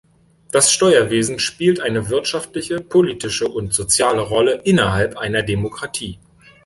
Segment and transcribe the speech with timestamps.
[0.51, 6.17] Das Steuerwesen spielt eine wirtschaftliche, politische und soziale Rolle innerhalb einer Demokratie.